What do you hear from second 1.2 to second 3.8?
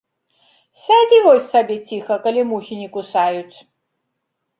вось сабе ціха, калі мухі не кусаюць.